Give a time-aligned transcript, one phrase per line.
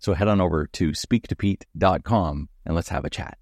[0.00, 3.36] So head on over to speaktopete.com and let's have a chat.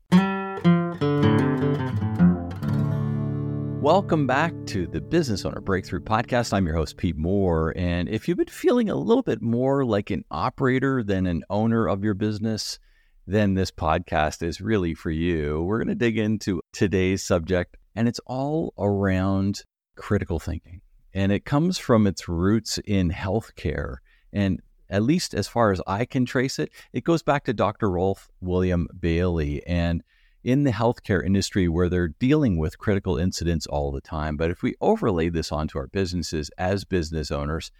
[3.80, 6.52] Welcome back to the Business Owner Breakthrough Podcast.
[6.52, 7.73] I'm your host, Pete Mohr.
[7.77, 11.87] And if you've been feeling a little bit more like an operator than an owner
[11.87, 12.80] of your business,
[13.29, 15.63] then this podcast is really for you.
[15.63, 19.63] We're going to dig into today's subject, and it's all around
[19.97, 20.80] critical thinking.
[21.15, 23.99] And it comes from its roots in healthcare.
[24.33, 27.91] And at least as far as I can trace it, it goes back to Dr.
[27.91, 30.02] Rolf William Bailey and
[30.45, 34.37] in the healthcare industry where they're dealing with critical incidents all the time.
[34.37, 37.71] But if we overlay this onto our businesses as business owners,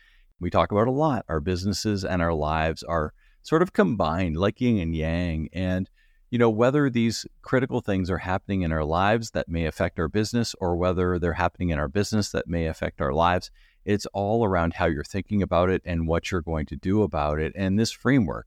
[0.41, 1.25] we talk about a lot.
[1.29, 5.49] Our businesses and our lives are sort of combined, like yin and yang.
[5.53, 5.89] And,
[6.31, 10.09] you know, whether these critical things are happening in our lives that may affect our
[10.09, 13.51] business or whether they're happening in our business that may affect our lives,
[13.89, 17.41] it's all around how you're thinking about it and what you're going to do about
[17.41, 17.53] it.
[17.57, 18.47] And this framework,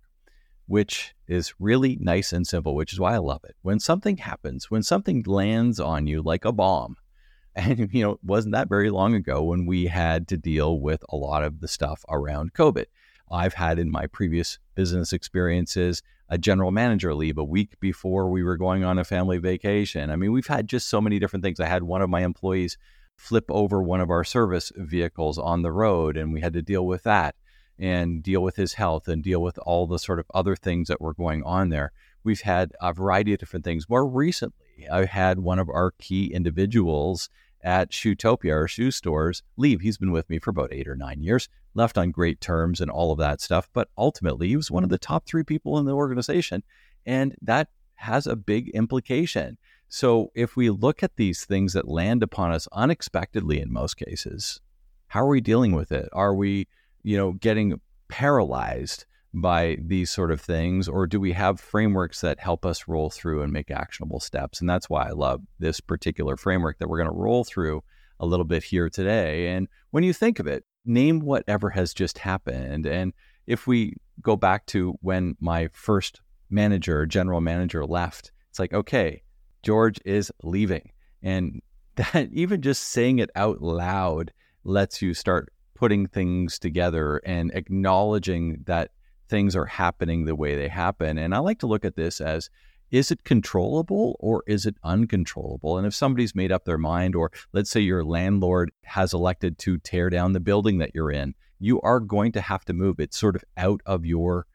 [0.67, 3.55] which is really nice and simple, which is why I love it.
[3.63, 6.95] When something happens, when something lands on you like a bomb,
[7.55, 11.03] and you know, it wasn't that very long ago when we had to deal with
[11.09, 12.85] a lot of the stuff around COVID.
[13.31, 18.43] I've had in my previous business experiences a general manager leave a week before we
[18.43, 20.11] were going on a family vacation.
[20.11, 21.59] I mean, we've had just so many different things.
[21.59, 22.77] I had one of my employees
[23.21, 26.85] flip over one of our service vehicles on the road, and we had to deal
[26.85, 27.35] with that
[27.77, 30.99] and deal with his health and deal with all the sort of other things that
[30.99, 31.91] were going on there.
[32.23, 33.87] We've had a variety of different things.
[33.87, 37.29] More recently, I had one of our key individuals
[37.63, 39.81] at Shoetopia, our shoe stores, leave.
[39.81, 42.89] He's been with me for about eight or nine years, left on great terms and
[42.89, 43.69] all of that stuff.
[43.71, 46.63] But ultimately, he was one of the top three people in the organization.
[47.05, 49.59] And that has a big implication.
[49.93, 54.61] So if we look at these things that land upon us unexpectedly in most cases,
[55.07, 56.07] how are we dealing with it?
[56.13, 56.69] Are we,
[57.03, 59.03] you know, getting paralyzed
[59.33, 63.41] by these sort of things or do we have frameworks that help us roll through
[63.41, 64.61] and make actionable steps?
[64.61, 67.83] And that's why I love this particular framework that we're going to roll through
[68.17, 69.49] a little bit here today.
[69.49, 72.85] And when you think of it, name whatever has just happened.
[72.85, 73.11] And
[73.45, 79.23] if we go back to when my first manager, general manager left, it's like, okay,
[79.63, 80.91] George is leaving.
[81.21, 81.61] And
[81.95, 84.31] that even just saying it out loud
[84.63, 88.91] lets you start putting things together and acknowledging that
[89.27, 91.17] things are happening the way they happen.
[91.17, 92.49] And I like to look at this as
[92.91, 95.77] is it controllable or is it uncontrollable?
[95.77, 99.77] And if somebody's made up their mind, or let's say your landlord has elected to
[99.77, 102.99] tear down the building that you're in, you are going to have to move.
[102.99, 104.45] It's sort of out of your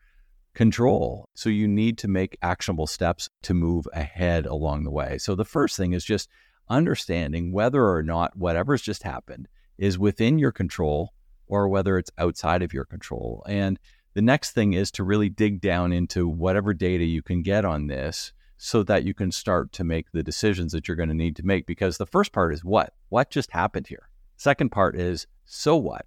[0.56, 1.28] control.
[1.34, 5.18] So you need to make actionable steps to move ahead along the way.
[5.18, 6.28] So the first thing is just
[6.68, 9.46] understanding whether or not whatever's just happened
[9.78, 11.12] is within your control
[11.46, 13.44] or whether it's outside of your control.
[13.46, 13.78] And
[14.14, 17.86] the next thing is to really dig down into whatever data you can get on
[17.86, 21.36] this so that you can start to make the decisions that you're going to need
[21.36, 21.66] to make.
[21.66, 22.94] Because the first part is what?
[23.10, 24.08] What just happened here?
[24.38, 26.06] Second part is so what?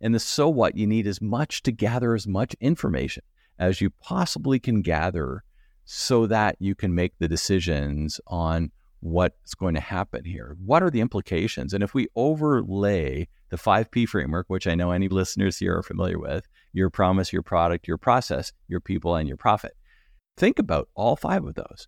[0.00, 3.22] And the so what, you need as much to gather as much information
[3.60, 5.44] as you possibly can gather
[5.84, 10.56] so that you can make the decisions on what's going to happen here.
[10.64, 11.72] What are the implications?
[11.72, 16.18] And if we overlay the 5P framework, which I know any listeners here are familiar
[16.18, 19.76] with your promise, your product, your process, your people, and your profit
[20.40, 21.86] think about all five of those.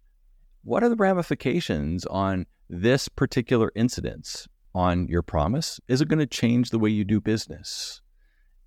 [0.63, 5.81] What are the ramifications on this particular incidence on your promise?
[5.89, 8.02] Is it going to change the way you do business?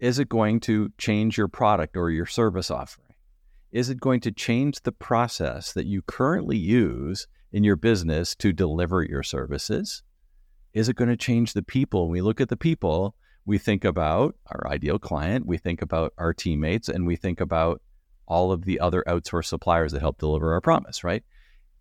[0.05, 3.15] Is it going to change your product or your service offering?
[3.71, 8.53] Is it going to change the process that you currently use in your business to
[8.53, 10.03] deliver your services?
[10.75, 12.03] Is it going to change the people?
[12.03, 13.15] When we look at the people,
[13.47, 17.81] we think about our ideal client, we think about our teammates, and we think about
[18.27, 21.23] all of the other outsourced suppliers that help deliver our promise, right?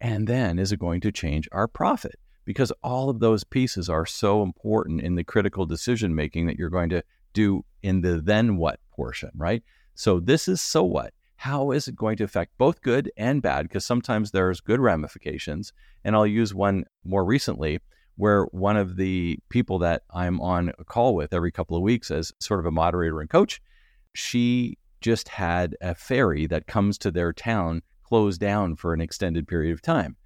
[0.00, 2.18] And then is it going to change our profit?
[2.46, 6.70] Because all of those pieces are so important in the critical decision making that you're
[6.70, 7.04] going to
[7.34, 9.62] do in the then what portion, right?
[9.94, 11.12] So this is so what.
[11.36, 13.68] How is it going to affect both good and bad?
[13.68, 15.74] Because sometimes there's good ramifications.
[16.02, 17.80] And I'll use one more recently
[18.16, 22.10] where one of the people that I'm on a call with every couple of weeks
[22.10, 23.60] as sort of a moderator and coach,
[24.14, 29.46] she just had a ferry that comes to their town closed down for an extended
[29.46, 30.16] period of time,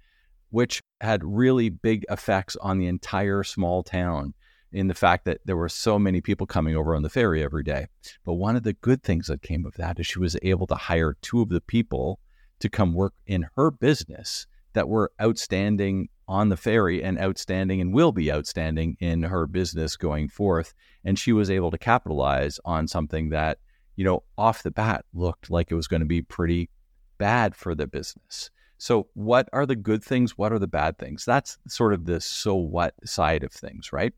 [0.51, 4.33] which had really big effects on the entire small town
[4.71, 7.63] in the fact that there were so many people coming over on the ferry every
[7.63, 7.87] day.
[8.25, 10.75] But one of the good things that came of that is she was able to
[10.75, 12.19] hire two of the people
[12.59, 17.93] to come work in her business that were outstanding on the ferry and outstanding and
[17.93, 20.75] will be outstanding in her business going forth.
[21.03, 23.57] And she was able to capitalize on something that,
[23.95, 26.69] you know, off the bat looked like it was going to be pretty
[27.17, 28.51] bad for the business.
[28.77, 30.37] So, what are the good things?
[30.37, 31.25] What are the bad things?
[31.25, 34.13] That's sort of the so what side of things, right?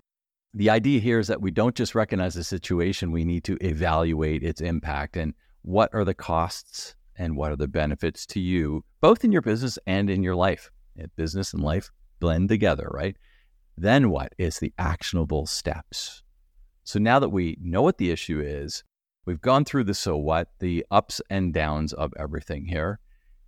[0.54, 4.44] The idea here is that we don't just recognize the situation, we need to evaluate
[4.44, 9.24] its impact and what are the costs and what are the benefits to you, both
[9.24, 10.70] in your business and in your life.
[11.16, 11.90] Business and life
[12.20, 13.16] blend together, right?
[13.78, 16.22] Then what is the actionable steps?
[16.84, 18.84] So now that we know what the issue is,
[19.26, 23.00] we've gone through the so what, the ups and downs of everything here.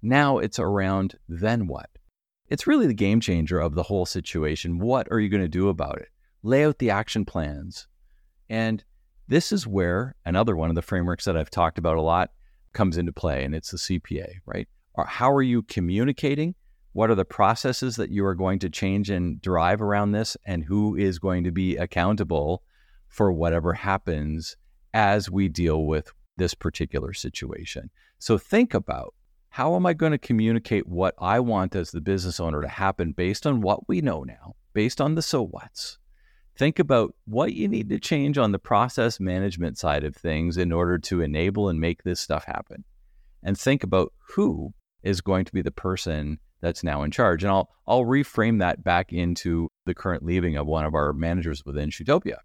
[0.02, 1.90] Now it's around then what?
[2.48, 4.80] It's really the game changer of the whole situation.
[4.80, 6.08] What are you going to do about it?
[6.44, 7.88] Lay out the action plans.
[8.50, 8.84] And
[9.28, 12.32] this is where another one of the frameworks that I've talked about a lot
[12.74, 14.68] comes into play, and it's the CPA, right?
[15.08, 16.56] How are you communicating?
[16.92, 20.38] What are the processes that you are going to change and drive around this?
[20.46, 22.62] And who is going to be accountable
[23.08, 24.58] for whatever happens
[24.94, 27.90] as we deal with this particular situation?
[28.20, 29.16] So think about
[29.50, 33.12] how am I going to communicate what I want as the business owner to happen
[33.14, 35.98] based on what we know now, based on the so what's?
[36.56, 40.72] Think about what you need to change on the process management side of things in
[40.72, 42.84] order to enable and make this stuff happen.
[43.42, 47.44] And think about who is going to be the person that's now in charge.
[47.44, 51.66] And I'll I'll reframe that back into the current leaving of one of our managers
[51.66, 52.38] within Shoetopia.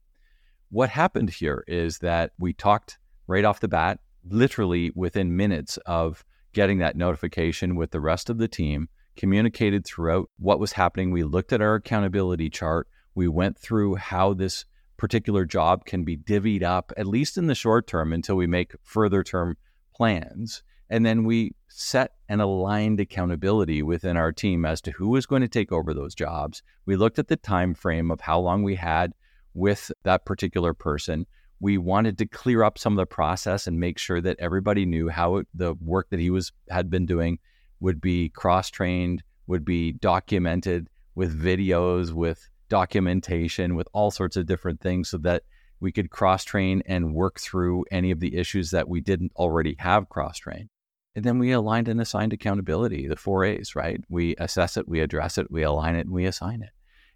[0.71, 6.25] What happened here is that we talked right off the bat, literally within minutes of
[6.53, 11.11] getting that notification with the rest of the team, communicated throughout what was happening.
[11.11, 12.89] We looked at our accountability chart.
[13.15, 14.65] We went through how this
[14.97, 18.75] particular job can be divvied up, at least in the short term, until we make
[18.83, 19.57] further term
[19.95, 20.63] plans.
[20.91, 25.43] And then we set an aligned accountability within our team as to who was going
[25.43, 26.63] to take over those jobs.
[26.87, 29.13] We looked at the time frame of how long we had
[29.55, 31.27] with that particular person.
[31.61, 35.09] We wanted to clear up some of the process and make sure that everybody knew
[35.09, 37.39] how it, the work that he was had been doing
[37.81, 44.47] would be cross trained, would be documented with videos, with documentation, with all sorts of
[44.47, 45.43] different things so that
[45.81, 49.77] we could cross train and work through any of the issues that we didn't already
[49.79, 50.69] have cross trained.
[51.15, 54.01] And then we aligned and assigned accountability, the four A's, right?
[54.09, 56.71] We assess it, we address it, we align it, and we assign it.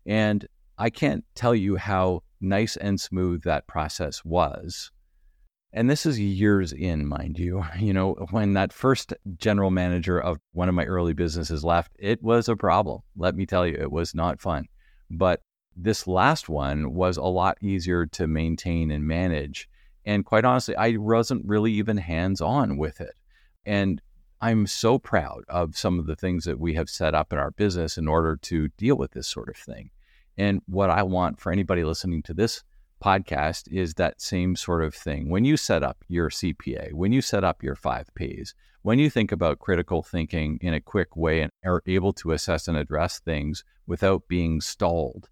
[0.06, 0.46] And
[0.78, 4.90] I can't tell you how nice and smooth that process was.
[5.72, 7.64] And this is years in, mind you.
[7.78, 12.22] You know, when that first general manager of one of my early businesses left, it
[12.22, 13.00] was a problem.
[13.16, 14.66] Let me tell you, it was not fun.
[15.12, 15.42] But
[15.76, 19.68] this last one was a lot easier to maintain and manage.
[20.04, 23.14] And quite honestly, I wasn't really even hands on with it.
[23.64, 24.00] And
[24.40, 27.52] I'm so proud of some of the things that we have set up in our
[27.52, 29.90] business in order to deal with this sort of thing.
[30.36, 32.64] And what I want for anybody listening to this
[33.02, 35.28] podcast is that same sort of thing.
[35.28, 39.10] When you set up your CPA, when you set up your five Ps, when you
[39.10, 43.18] think about critical thinking in a quick way and are able to assess and address
[43.18, 45.28] things without being stalled,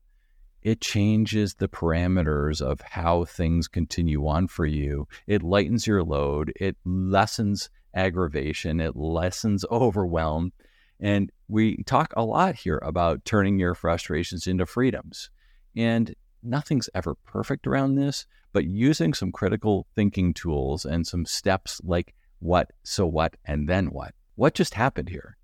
[0.63, 5.09] it changes the parameters of how things continue on for you.
[5.27, 10.53] It lightens your load, it lessens aggravation, it lessens overwhelm.
[11.01, 15.31] And we talk a lot here about turning your frustrations into freedoms.
[15.77, 21.81] And nothing's ever perfect around this, but using some critical thinking tools and some steps
[21.85, 24.15] like what, so what, and then what.
[24.35, 25.37] What just happened here?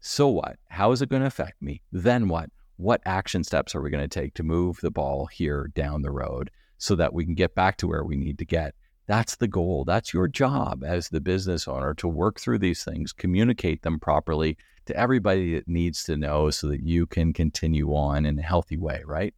[0.00, 0.56] So what?
[0.68, 1.82] How is it going to affect me?
[1.90, 2.50] Then what?
[2.76, 6.10] What action steps are we going to take to move the ball here down the
[6.10, 8.74] road so that we can get back to where we need to get?
[9.06, 9.84] That's the goal.
[9.84, 14.56] That's your job as the business owner to work through these things, communicate them properly
[14.86, 18.76] to everybody that needs to know so that you can continue on in a healthy
[18.76, 19.34] way, right?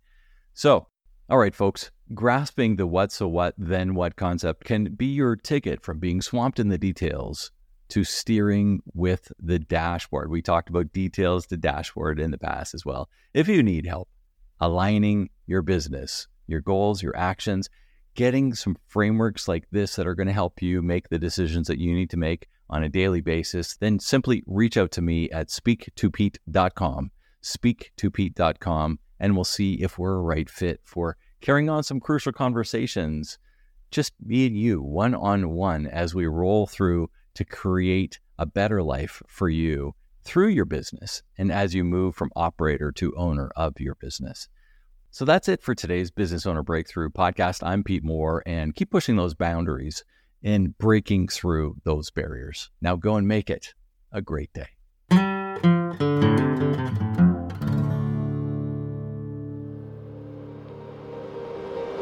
[0.54, 0.88] So,
[1.28, 5.82] all right, folks, grasping the what so what, then what concept can be your ticket
[5.82, 7.50] from being swamped in the details
[7.88, 10.30] to steering with the dashboard.
[10.30, 13.08] We talked about details to dashboard in the past as well.
[13.34, 14.08] If you need help
[14.60, 17.68] aligning your business, your goals, your actions,
[18.14, 21.78] getting some frameworks like this that are going to help you make the decisions that
[21.78, 25.48] you need to make on a daily basis, then simply reach out to me at
[25.48, 27.10] speaktopete.com,
[27.42, 33.38] speaktopete.com and we'll see if we're a right fit for carrying on some crucial conversations,
[33.90, 38.82] just me and you, one on one, as we roll through to create a better
[38.82, 39.94] life for you
[40.24, 44.48] through your business and as you move from operator to owner of your business.
[45.10, 47.66] So that's it for today's Business Owner Breakthrough podcast.
[47.66, 50.04] I'm Pete Mohr and keep pushing those boundaries
[50.42, 52.70] and breaking through those barriers.
[52.82, 53.72] Now go and make it
[54.12, 54.75] a great day.